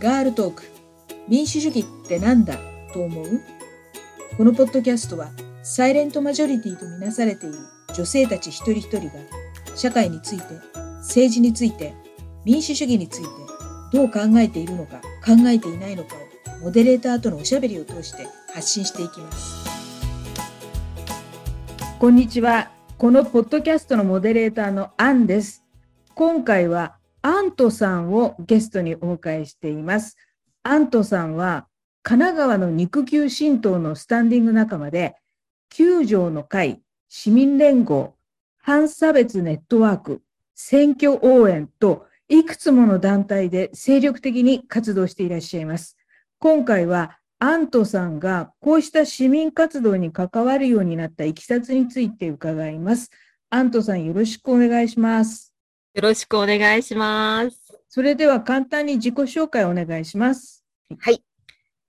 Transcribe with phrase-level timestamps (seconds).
[0.00, 0.62] ガールトーク。
[1.28, 2.56] 民主主義ってなんだ？
[2.94, 3.40] と思う？
[4.38, 5.28] このポッドキャストは
[5.62, 7.58] サイレントマジョリティとみなされている
[7.94, 9.12] 女性たち一人一人が
[9.76, 10.44] 社会について
[11.00, 11.92] 政治について
[12.46, 13.28] 民主主義について
[13.92, 19.68] どう考えているのか考えていないのかをモデレーターとのおしゃべりを通して発信していきます。
[21.98, 22.70] こんにちは。
[22.96, 25.62] このポッドキャストのモデレーターのアンです。
[26.14, 30.16] 今回はアントさんをゲストにお迎えしています
[30.62, 31.66] アントさんは
[32.02, 35.16] 神奈川の肉球神道のスタンディング仲間で
[35.68, 38.14] 九条の会市民連合
[38.58, 40.22] 反差別ネットワーク
[40.54, 45.96] 選挙応援といくつもの団体で精力的に活動していらっしゃいます。
[46.38, 53.10] 今回はアントさんがこうした市民活動に関わるようになったいきさつについて伺います。
[53.48, 55.49] アントさんよろしくお願いします。
[55.92, 57.80] よろしくお願いします。
[57.88, 60.64] それでは簡単に自己紹介をお願いします。
[61.00, 61.24] はい。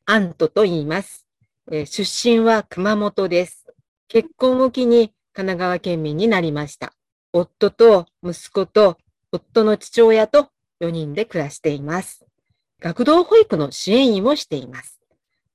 [0.05, 1.27] アントと言います。
[1.71, 3.67] えー、出身は熊本です。
[4.07, 6.93] 結婚を機に神奈川県民になりました。
[7.31, 8.97] 夫と息子と
[9.31, 10.49] 夫の父親と
[10.81, 12.25] 4人で暮らしています。
[12.79, 14.99] 学童保育の支援員をしています。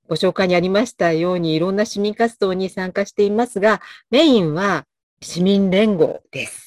[0.08, 4.86] ご紹介にありましたようにいろんな市民活動に参加していますが、メインは
[5.20, 6.65] 市民連合です。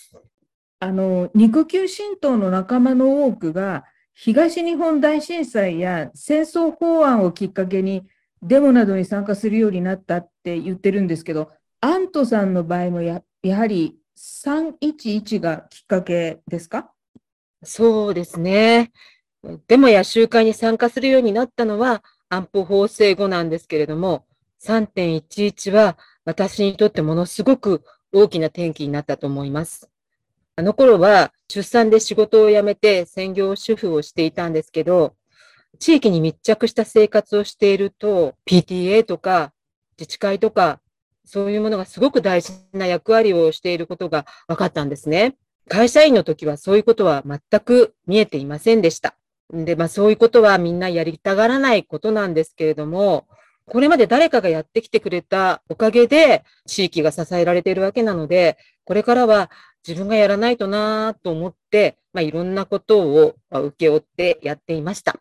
[0.79, 8.05] あの、肉球神道の仲間の多くが、東日本大震災や戦争法案をきっかけに
[8.41, 16.91] デモなどに参加するようになったって言ってるんですけど、アントさんの場合もややはり311がきっかけですか？
[17.63, 18.91] そうですね。
[19.67, 24.25] デモや集会に参加するようになったのは安保法制後なんですけれども、
[24.61, 29.89] 3.11は私にとってものすごく大きな転機になったと思います。
[30.59, 35.15] あの頃は出産で仕事を辞めて専業主婦をしていたんですけど、
[35.79, 39.53] 地域に密着した生活をしていると、PTA とか
[39.97, 40.81] 自治会とか
[41.23, 45.37] そういうものがすごく大事な役割をしていることが分かったんですね。
[45.69, 49.15] 会社員の時はそういうことは全く見えていませんでした。
[49.53, 53.27] で、まあそういうことはみんなやりたがらないことなんですけれども、
[53.65, 59.51] これまで誰かがやってきてくれたおかげで地域が支えられているわけなので、これからは
[59.89, 65.15] 自分がやらないとなと思って、まあいろんなことを受け負ってやっていました。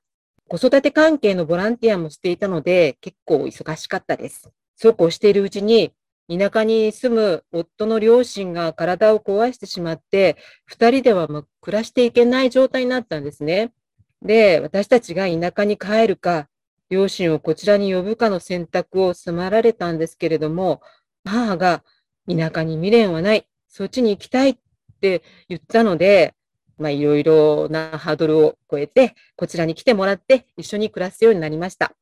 [0.46, 4.50] 子育て関係のボランティアもしていたので、結構忙しかったです。
[4.76, 5.94] そうこうしているうちに、
[6.30, 10.36] 田舎に住む夫の両親が体を壊してしまって、
[10.66, 11.26] 二人では
[11.62, 13.72] 暮らしていけない状態になったんですね。
[14.20, 16.48] で、私たちが田舎に帰るか、
[16.90, 20.82] 両親をこちらに呼ぶかの選択を迫られたんですけれども、
[21.24, 21.82] 母が
[22.28, 24.56] 田舎に未練はない、そっちに行きたいっ
[25.00, 26.34] て言ったので、
[26.78, 31.92] まあいろいろなハードルを超えて、こちらに来てもらって一緒に暮らすようになりました。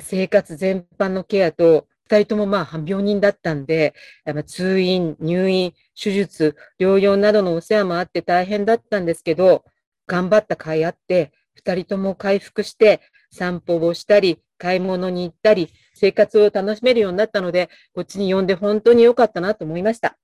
[0.00, 3.94] 生活全般のケアと二人ともまあ病人だったんで、
[4.46, 9.64] 通院、入院、手術、療養などのお世話もあって大変だったんですけど、
[10.06, 13.00] 頑張った甲斐あって、二人とも回復して
[13.32, 20.16] 散歩をしたり、買い物に行ったり、生活を楽しめるようになったので、こっちに呼んで本当に良かったなと思いました。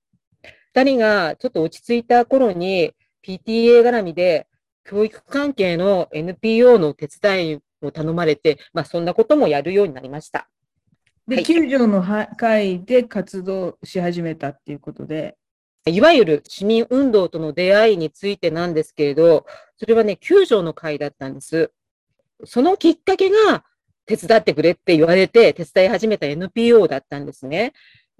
[0.75, 2.93] 二人がちょっと落ち着いた頃に
[3.25, 4.47] PTA 絡みで
[4.83, 10.49] 教育関係の NPO の手伝いを頼まれて、まあそんなこともやるようになりました。
[11.27, 12.03] で、はい、九条の
[12.37, 15.37] 会で活動し始めたっていうことで。
[15.85, 19.45] いわゆる市民運動との出会いについてなんですけれど、
[19.77, 21.71] それはね、九条の会だったんです。
[22.45, 23.65] そのきっかけが、
[24.05, 27.73] 手伝ってくれって言われて、手伝い始めた NPO だったんですね。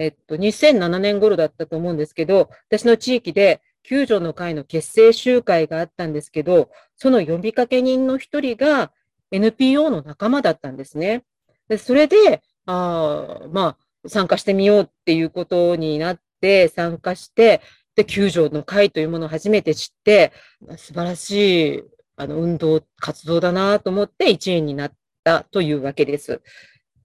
[0.03, 8.91] えっと、2007年頃だったと思うんですけど、私の地域で、九条の会の結成集会があったんですけど、その呼びかけ人の一人が
[9.31, 11.23] NPO の仲間だったんですね。
[11.69, 17.61] でそれで、ああ、まあ、参加してみようっていうことになって参加して、
[17.95, 20.33] で、救助の会というものを初めて知って、
[20.77, 21.83] 素晴らしい、
[22.17, 26.41] あの、運動、活動だなと思って一員になったというわけです。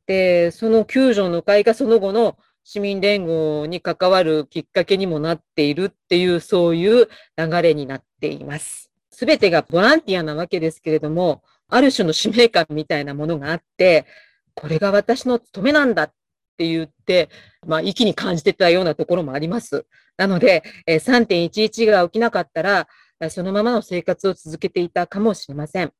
[0.06, 8.90] で、その救助の会がその後の市民連合に関わるきっかけにもなっているっていう、そういう流れになっています。
[9.10, 14.06] すべてがボランティアなわけですけれども、ある種の使命感みたいなものがあって、
[14.54, 16.12] これが私の務めなんだっ
[16.56, 17.28] て言って、
[17.66, 19.86] まあ、息に感じてたようなところもあります。
[20.16, 22.88] なので、3.11が起きなかったら、
[23.30, 25.92] そのままの生活を続けていたかもしれません。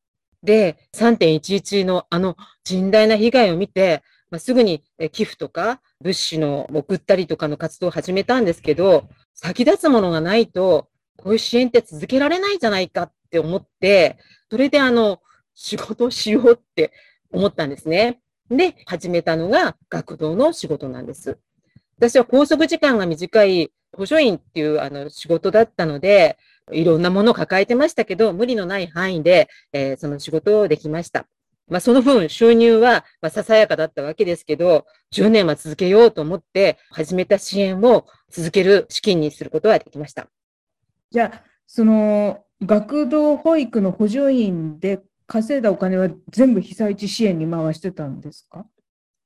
[0.43, 4.83] で、3.11のあの甚大な被害を見て、まあ、すぐに
[5.13, 14.19] 寄付とか物資の送ったりとかの活動を始めたんですけど、先立つものがないと、こういう支援って続けられないじゃないかって思って、
[14.51, 15.21] それであの、
[15.55, 16.93] 仕事しようって
[17.33, 18.21] 思ったんですね。
[18.51, 21.39] で、始めたのが学童の仕事なんです。
[21.99, 26.39] 私は拘束時間が短い補助員っていうあの仕事だったので、
[26.73, 31.27] いろんなものを抱えてましたけど、無理のない範囲で、えー、その仕事をできました。
[31.69, 40.29] まあ、その分収入は、まあ、ささやかだったわけですけど、10年は続けようと思って始めた支援を続ける資金にすることができました。
[41.11, 48.67] じゃあ、その学童保育の補助員で稼いだお金は全部被災地支援に回してたんですか？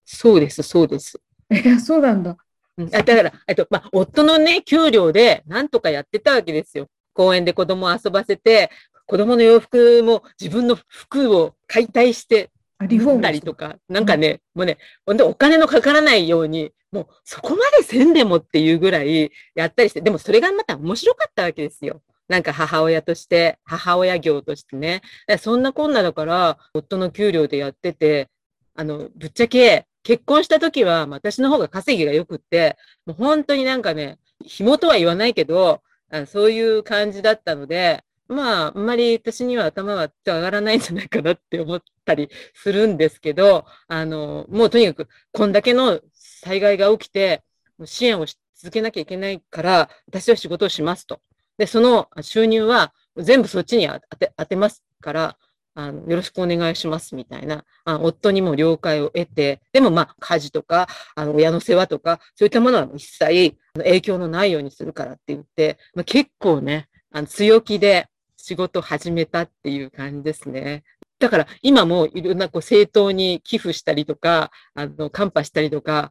[0.05, 1.21] そうです、そうです。
[1.51, 2.37] え、そうなんだ。
[2.77, 6.89] うん、だから、えっと、まあ、夫のね、給料でなんとかやってたわけですよ。
[7.15, 8.71] 公園で子供を遊ばせて、
[9.07, 12.51] 子供の洋服も自分の服を解体して、
[12.89, 22.03] リフォームたりとか、なんかね、もうね、ほんとお金のかからないように、もうそこまでせんでもっていうぐらいやったりして、でもそれがまた面白かったわけですよ。
[22.29, 25.03] なんか母親として、母親業としてね。
[25.39, 28.29] そんなこんなだから、夫の給料でやってて、
[28.75, 32.77] あの、ぶっちゃけ、結婚した時は、私の方が稼ぎが良くって、
[33.07, 47.43] もう本当になんかね、紐とは言わないけど、あそういう感じだったので、まあ、あんまり私には頭は上がらないんじゃないかなって思ったりするんですけど、あの、もうとにかく、こんだけの災害が起きて、
[47.85, 51.21] 支援をし続けなきゃいけないから、私は仕事をしますと。
[51.59, 55.37] で、その収入は全部そっちに当て当てますから、
[55.75, 68.07] あの、よろしくお願いしますみたいな、あ夫にも了解を得て、でもまあ、家事とか、あの、親の世話とか、そういったものは一切影響のないようにするからって言って、まあ、結構ね、あの強気で
[68.43, 70.83] 仕事を始めたっていう感じですね。
[71.21, 76.11] だから今もいろんなこう政党に寄付したりとか、あの、カンパしたりとか、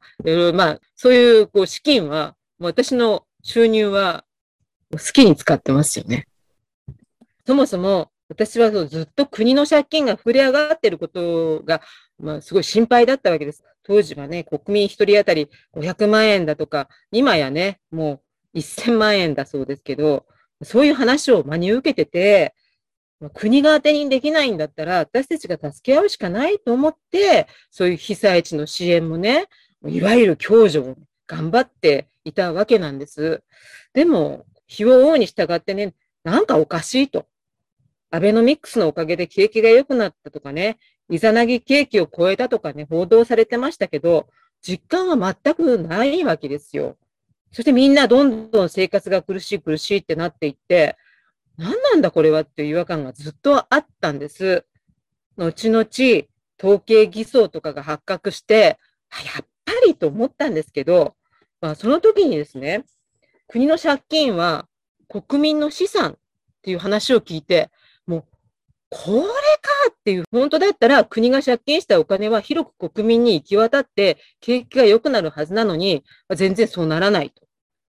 [0.54, 4.24] まあ、そういうこう資金は、私の収入は
[4.92, 6.28] 好きに使ってますよね。
[7.46, 11.82] そもそも私はそうずっと国の借金が膨れ上がっていることが、
[12.18, 13.62] まあ、すごい心配だったわけです。
[13.84, 18.22] 当時はね、国民一人当たり500万円だとか、今やね、も
[18.54, 20.26] う1000万円だそうですけど、
[20.64, 22.56] そういう話を真に受けてて、
[23.34, 29.48] 国が当てにできないんだったら、私たちが助け合うしかないと思って、そういう被災地の支援もね、
[29.86, 30.96] いわゆる共助を
[31.28, 33.44] 頑張っていたわけなんです。
[33.94, 35.94] でも、日を追うに従ってね、
[36.24, 37.28] なんかおかしいと。
[38.10, 40.78] アベノミクスのおかげで景気が良くなったとかね、
[41.10, 44.28] イザナギ景気を超えたとかね、報道されてましたけど、
[44.62, 46.98] 実感は全くないわけですよ。
[47.52, 50.98] そしてみんなどんどん生活が苦しい苦しいってなっていって、
[51.58, 54.66] 何なんだこれはっていう違和感がずっとあったんです。
[55.38, 55.86] 後々、
[56.60, 58.80] 統計偽装とかが発覚して、
[59.36, 61.16] やっぱりと思ったんですけど、
[61.60, 62.86] まあ、その時にですね、
[63.48, 64.68] 国の借金は
[65.08, 66.16] 国民の資産っ
[66.62, 67.70] ていう話を聞いて、
[68.08, 68.24] もう、
[68.90, 69.24] これ
[70.02, 76.04] っていう、本当だったら国が借金したお金は広く国民に行き渡って景気が良くなるはずなのに、
[76.36, 77.44] 全然そうならないと。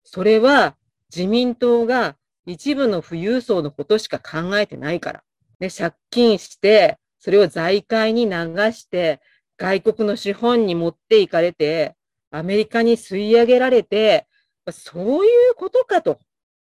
[0.03, 0.75] それは
[1.15, 2.15] 自民党が
[2.47, 5.23] 一部の富裕層のことしか考えてないから。
[5.59, 8.31] ね、借金して、それを財界に流
[8.71, 9.21] して、
[9.57, 11.95] 外国の資本に持っていかれて、
[12.31, 14.25] アメリカに吸い上げられて、
[14.71, 16.19] そういうことかと。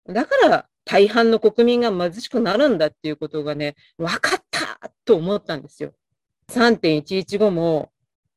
[0.07, 5.93] だから大半の国民が貧しくなるんだっていうことがね、分かったと思ったんですよ。
[6.51, 7.91] 3.11後も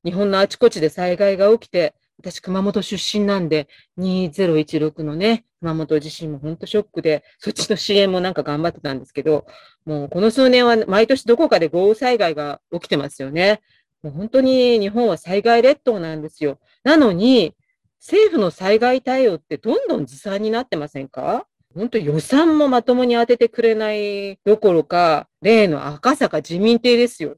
[0.03, 9.45] 日本のあちこちで災害が起きて、私熊本出身なんで、2016のね、熊本地震も本当ショックで、そっちの支援もなんか頑張ってたんですけど、
[9.85, 13.61] もうこの数年は毎年どこかで豪雨災害が起きてますよね。
[14.03, 16.59] もう本当に日本は災害列島なんですよ。
[16.83, 17.55] なのに、
[17.99, 21.47] 政府の災害対応ってどんどんずさんになってませんか？
[21.75, 27.37] 本当予算もまともに当ててくれないどころか、例の赤坂自民邸ですよ。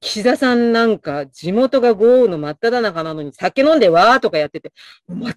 [0.00, 4.72] 岸田さんなんか地元が豪雨の真っ只中なのに酒飲んでわーとかやってて、
[5.08, 5.36] もっ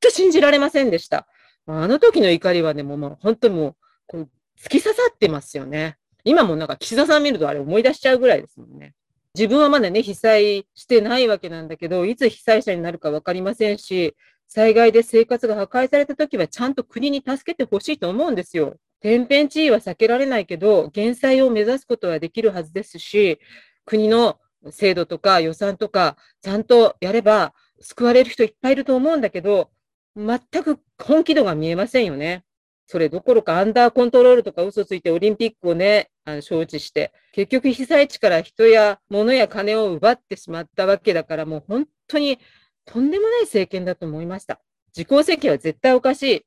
[0.00, 1.26] と信じられませんでした。
[1.66, 3.76] あの時の怒りはね、もう、もう本当にもう、
[4.06, 4.28] こう
[4.60, 5.96] 突き刺さってますよね。
[6.24, 8.94] 今もなんか岸田さん見るとあれ思い出しちゃうぐらいですもんね。
[9.34, 14.14] 自分はまだね、被災してないわけなんだけど、いつ被災者になるか分かりませんし、
[14.48, 18.76] 災害で生活が破壊された時はちゃんと国に助けてほしいと思うんですよ。
[19.00, 23.38] 天変地異は避けられないけど、減災を目指すことはできるはずですし、
[23.84, 24.38] 国の
[24.70, 29.70] 制度とか予算とか、ちゃんとやれば救われる人いっぱいいると思うんだけど、
[30.16, 32.44] 全く本気度が見えませんよね。
[32.86, 42.38] それどころかアンダーコントロールとか嘘ついてオリンピックをね、あの招致して、結局被災地から人や物や金を奪ってしまったわけだから、もう本当に
[42.84, 44.60] とんでもない政権だと思いました。
[44.96, 46.46] 自公責は絶対おかしい。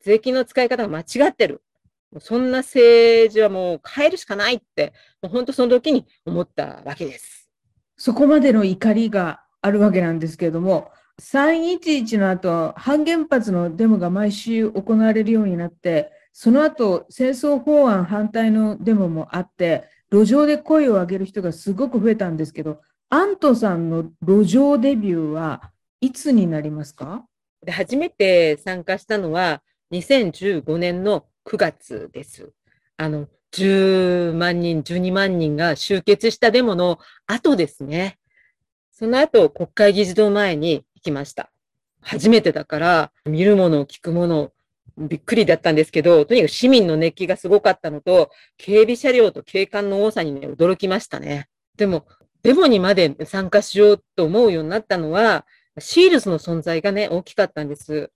[0.00, 1.62] 税金の使い方が間違ってる。
[2.20, 7.50] そんな政治はもう変えるしかないって、もう本当その時に思ったわけです。
[7.96, 10.90] そこまでの怒りがあるわけなんですけれども、
[11.20, 22.80] 311の後、反原発のデモが毎週行われるようになって、その後、戦争法案反対のデモもあって、路上で声を上げる人がすごく増えたんですけど、
[23.10, 27.24] アントさんの路上デビューはいつになりますか？
[27.64, 29.62] で初めて参加したのは
[29.92, 32.52] 2015年の9月です。
[32.96, 38.18] あの、10万人、12万人が集結したデモの後ですね。
[38.92, 41.50] その後、国会議事堂前に行きました。
[42.00, 44.52] 初めてだから、見るもの、聞くもの、
[44.98, 51.48] びっくりだったんですけど、とにかく市民の熱気がすごかったのと、警備車両と警官の多さにね、驚きましたね。
[51.76, 52.06] でも、
[52.42, 55.46] デモにまで参加しようと思うようになったのは、
[55.80, 58.10] シールズの存在がね、大きかったんです。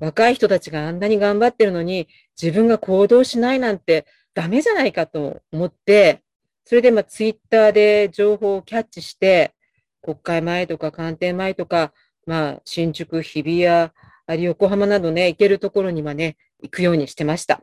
[0.00, 2.08] 若い人たちがあんなに頑張ってるのに、
[2.40, 6.22] 自分が行動しないなんてダメじゃないかと思って、
[6.64, 9.54] それでまあツイッターで情報をキャッチして、
[10.02, 11.92] 国会前とか官邸前とか、
[12.26, 13.90] まあ新宿、日比谷、
[14.26, 17.62] ある横浜などね、行けるところにはね、行くようにしてました。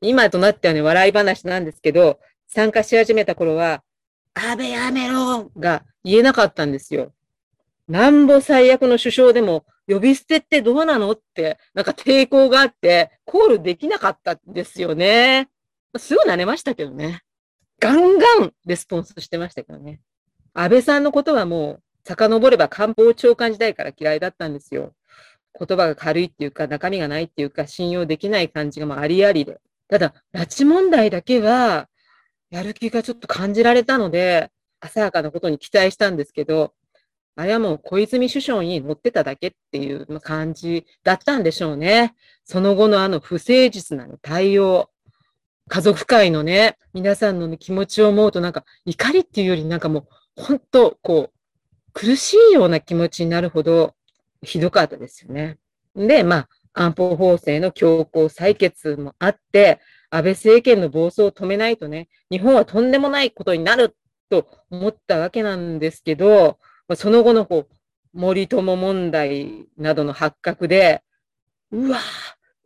[0.00, 3.82] 今となってはね、笑い話なんですけど、参加し始めた頃は、
[4.34, 7.12] 安倍やめろが言えなかったんですよ。
[7.88, 15.48] なんぼ最悪の首相でも、呼び捨てってどうなのって、なんか抵抗があって、コールできなかったんですよね。
[15.96, 17.22] すぐ慣れましたけどね。
[17.78, 20.00] ガンガンレスポンスしてましたけどね。
[20.54, 24.94] 安倍さんのことはもう、遡れば官房長官時代から嫌いだったんですよ。
[25.58, 29.60] 言葉が軽いっていうか、中身がないっていうか、信用できない感じがもうありありで。
[29.88, 31.88] ただ、拉致問題だけは、
[32.50, 34.50] やる気がちょっと感じられたので、
[34.80, 36.74] 浅はかなことに期待したんですけど、
[37.36, 42.14] あれはもう小泉首相に乗ってただけっていう感じだったんでしょうね。
[42.44, 44.90] その後のあの不誠実な対応。
[45.68, 53.94] 家族会のね、皆さんの、ね、気持ちを思うとなんか怒りっていうよりなんかもう本当こう苦しいような気持ちになるほど
[54.42, 55.58] ひどかったですよね。
[55.94, 63.96] で、まあ安保法制の強行採決もあって、安倍政権の暴走を止めないとね、日本はとんでもないことになる
[64.30, 66.58] と思ったわけなんですけど、
[66.94, 67.76] その後のこう
[68.12, 71.02] 森友問題などの発覚で、
[71.72, 71.98] うわ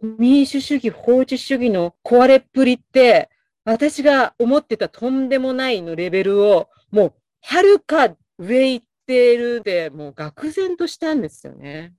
[0.02, 3.28] 民主主義、法治主義の壊れっぷりって、
[3.64, 8.08] 私が思ってたとんでもないのレベルを、もう、はるか
[8.38, 11.92] 上行っているで、もう愕然としたんですよね。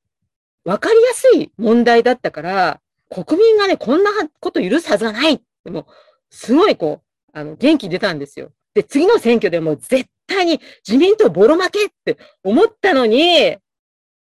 [0.66, 5.88] わかりやすい問題だったから、国民がね、こんなこと許すはずがないでも、
[6.30, 8.52] すごいこう、あの、元気出たんですよ。
[8.74, 13.58] で、次の選挙でも絶対に自民党ボロ負けって思ったのに、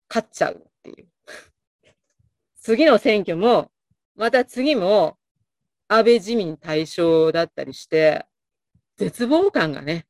[0.09, 1.07] 勝っちゃうっていう。
[2.61, 3.71] 次の選挙も、
[4.15, 5.17] また次も、
[5.89, 8.27] 安倍自民対象だったりして、
[8.97, 10.07] 絶望感がね、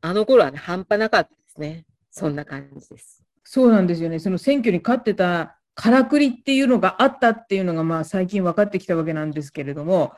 [0.00, 1.84] あの頃はね、半端なかったですね。
[2.10, 3.22] そんな感じです。
[3.44, 4.18] そうなんですよね。
[4.18, 10.12] その選挙に勝ってたからくりっていうのがあったっていうのが、まあ最近分かってきたわけなんですけれども、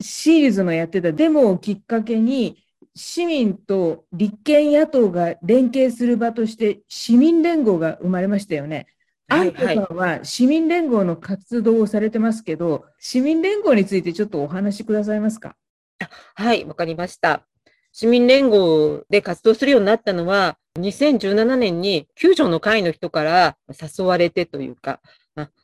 [0.00, 8.86] シールズのやってたデモをきっかけに、市民と立憲野党が連携する場として市民連合が生まれましたよね。
[9.28, 15.54] アンコさんは市民連合の活動をされてますけど、市民連合についてちょっとお話しくださいますか？
[16.34, 17.46] はい、わかりました。
[17.92, 25.00] 市民連合で活動するようになったのは、2017年に救助の会の人から誘われてというか、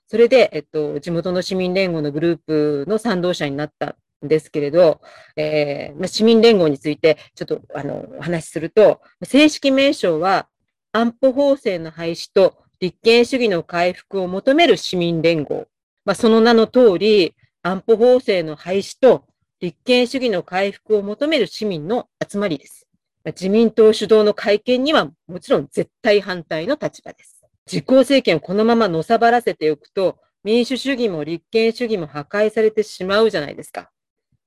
[0.09, 3.97] それで、えっと、地元の市民連合のグループの賛同者になった
[4.29, 5.01] ですけれど、
[5.37, 10.49] えーま、市民連合についてちょっとあのお話しすると、正式名称は
[10.93, 15.67] 安保法制の廃止と立憲主義の回復を求める市民連合。
[16.05, 19.25] まあ、その名の通り、安保法制の廃止と
[19.61, 22.87] 立憲主義の回復を求める市民の集まりです。
[23.25, 27.45] まあ、自民党主導の会見にはもちろん絶対反対の立場です。
[27.67, 33.91] 実行政権をこのままのさばらせておくと、民主主義も立憲主義も破壊されてしまうじゃないですか。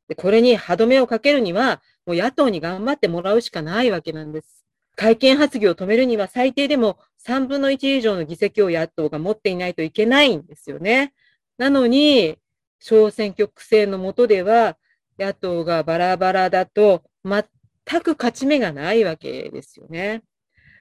[0.10, 4.66] で、これに歯止めをかけるには、もう野党に頑張ってもらうしかないわけなんです。
[4.96, 11.14] 会見発議を止めるには最低でも3分の1以上の議席を野党が持っていないといけないんですよね。
[11.58, 12.38] なのに、
[12.82, 14.78] 小選挙区制の下では、
[15.20, 17.44] 野党がバラバラだと全
[18.02, 20.24] く勝ち目がないわけですよね。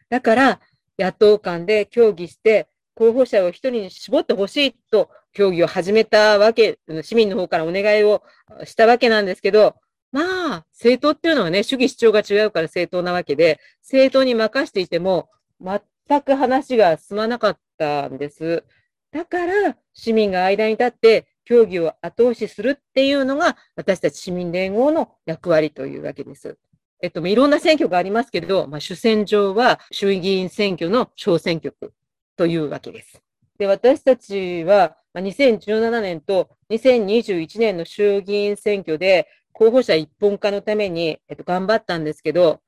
[0.08, 0.60] だから、
[0.98, 8.22] 野党間で協議して、候補者を一人に絞ってほしいと協議を始めたわけ、市民の方からお願いを
[8.64, 9.76] したわけなんですけど、
[10.10, 15.28] まあ、政党っていうのはね、主義主張が違うから政党なわけで、政党に任していても、
[15.60, 18.64] 全く話が進まなかったんです。
[19.12, 26.56] だから、市民が間に立って協議を後押しするっていうのが、私たち市民連合の役割というわけです。
[27.00, 31.92] えっと、いろんな選挙がありますけど、まあ、主戦場は衆議院選挙の小選挙区
[32.36, 33.22] というわけです。
[33.58, 42.60] で、私たちは、2017年と2021年の衆議院選挙で候補者一本化のために、えっと、頑張ったんですけど、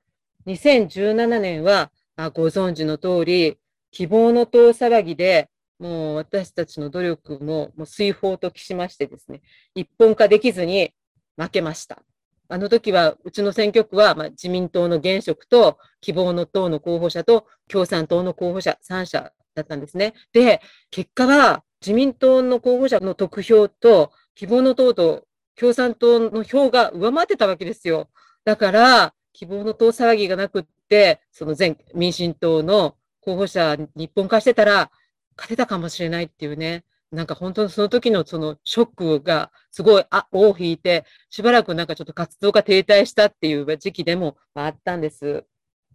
[0.47, 3.59] 2017年は、あ、ご存知の通り、
[3.93, 9.41] 希望の党騒ぎで、もう私たちの努力ももう水泡ときしましてですね、
[9.75, 10.93] 一本化できずに
[11.37, 12.03] 負けました。
[12.49, 20.15] あの時は、うちの選挙区は、まあ、自民党の現職と希望の党の候補者と共産党の候補者3社だったんですね。
[20.33, 25.27] で、結果は自民党の候補者の得票と希望の党と
[25.57, 28.09] 共産党の票が上回ってたわけですよ。
[28.45, 34.91] だから、希望の党騒ぎがなくって、その前民進党の候補者日本化してたら、
[35.37, 36.85] 勝てたかもしれないっていうね。
[37.13, 45.45] なんか本当にその時のそのショックがすごい、尾を引いて、しばらくなんかちょっと活動が停滞したっていう時期でもあったんです。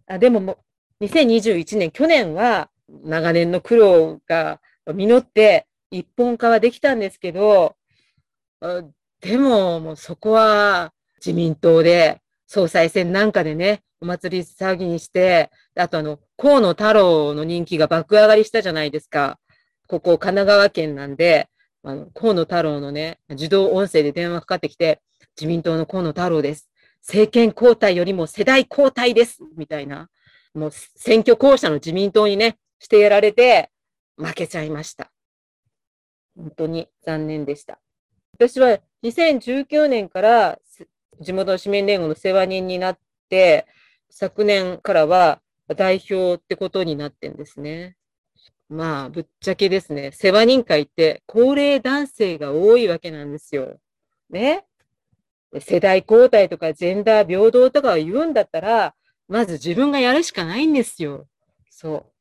[0.06, 0.58] あでもも、
[1.00, 7.76] 2021年、去年は長年の苦労が実って一本化はできたんですけど、
[9.20, 10.92] でももうそこは
[11.24, 19.38] 自民党で総裁選なんかでね、お祭り騒ぎにして、あとあの、河野太郎の人気が爆上がりしたじゃないですか。
[19.88, 21.48] ここ神奈川県なんで、
[21.82, 25.00] あの、河野太郎のね、自動音声で電話かかってきて、
[25.36, 26.68] 自民党の河野太郎です。
[27.00, 29.38] 政権交代よりも世代交代です。
[29.56, 30.08] みたいな。
[30.54, 33.70] もう選挙公社の自民党にね、してやられて、
[34.16, 35.10] 負けちゃいました。
[36.36, 37.78] 本当に残念でした。
[38.34, 40.58] 私は2019年から
[41.20, 43.66] 地元の市民連合の世話人になって、
[44.10, 45.40] 昨年からは
[45.76, 47.96] 代表ってことになってんですね。
[48.68, 53.78] まあ、ぶっちゃけですね、世話人会って高齢男性が多いわけなんですよ。
[54.28, 54.64] ね。
[55.60, 58.94] 世代交代とかジェンダー平等とかを言うんだったら、
[59.28, 61.26] まず自分がやるしかないんですよ。
[61.70, 62.12] そう。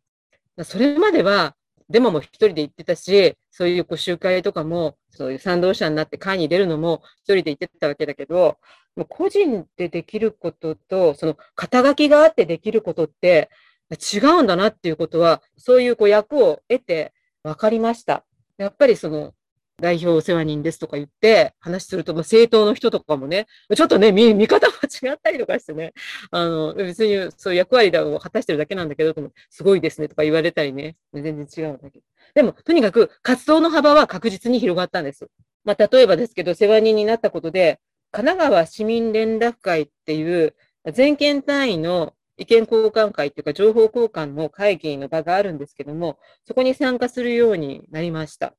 [0.63, 1.55] それまでは、
[1.89, 8.57] デモも一人で行ってたし、そういうこう集会とかも、そういう賛同者になって会に出るのも一人で行ってたわけだけど、
[8.95, 13.49] もう個人でできることと、その肩書きがあってできることって、
[13.91, 17.13] 違うんだなっていうことは、そういうこう役を得て
[17.43, 18.25] 分かりました。
[18.57, 19.33] やっぱりその
[19.81, 25.93] 代表お世話人ですとか言って話すると、まあ政党の人とかもね、ちょっとね、見見方も違ったりとかしてね、
[26.31, 29.13] あの、別にそういう役割を果たしてるだけなんだけど、
[29.49, 32.05] すごいですねとか言われたりね、全然違うんだけど。
[32.33, 35.27] でも、とにかく活動の幅は確実に広がったんです。
[35.63, 37.79] まあ、例えばですけど、世話人になったことで、
[38.11, 40.55] 神奈川市民連絡会っていう
[40.93, 48.53] 全県単位の意見交換会っていうか情報交換の会議の場があるんですけども、そこに参加するようになりました。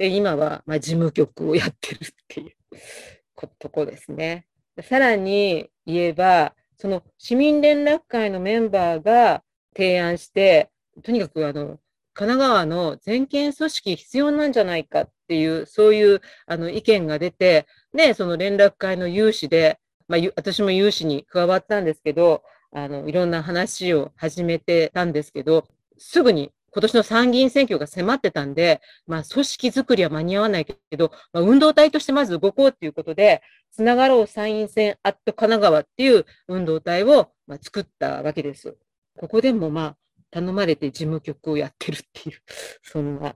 [0.00, 4.46] で今はま事務局をやってるっていうとこですね。
[4.82, 9.42] さらに言えば、その市民連絡会のメンバーが
[9.76, 10.70] 提案して、
[11.02, 11.78] とにかくあの
[12.14, 25.66] 神奈川の全県組織必要なんじゃないかっていう、そういうあの意見が出て、で、その連絡会の有志で、まあ、私も有志に加わったんですけど、あの、いろんな話を始めてたんですけど、
[25.98, 38.76] すぐに今年の参議院選挙が迫ってたんで、まあ、組織づくりは間に合わないけど、まあ、運動体としてまず動こうっていうことで、つながろう参院選アット神奈川っていう運動体を、まあ、作ったわけです。
[39.18, 39.96] ここでもまあ、
[40.30, 42.38] 頼まれて事務局をやってるっていう、
[42.82, 43.34] そんな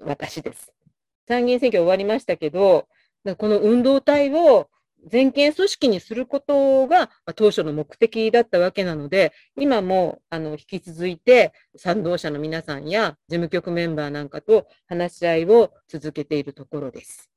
[0.00, 0.72] 私です。
[1.26, 2.86] 参議院選挙終わりましたけど、
[3.38, 4.68] この運動体を
[5.06, 17.30] 全権組織にすることが当初の目的だったわけなので、今もあの引き続いて賛同者の皆さんや事務局メンバーなんかと話し合いを続けているところです。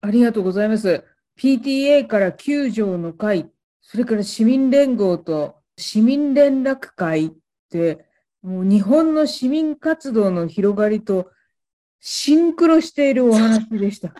[0.00, 1.04] ありがとうございます。
[1.38, 3.48] PTA から9条の会、
[3.80, 7.30] それから市民連合と市民連絡会っ
[7.70, 8.04] て、
[8.42, 11.30] もう日本の市民活動の広がりと
[12.00, 14.12] シンクロしているお話でした。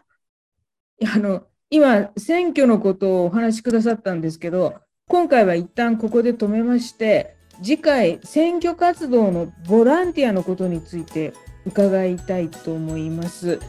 [1.15, 4.75] あの今、選挙のことをお話しくださったんですけど、
[5.09, 11.33] 今回は一旦ここで止めまして、次回、選挙活動のボランティアのことについて
[11.65, 13.61] 伺いたいと思います。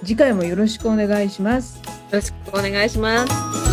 [0.00, 1.78] 次回もよろしくお願いします。
[1.78, 1.82] よ
[2.12, 3.65] ろしくお願いします。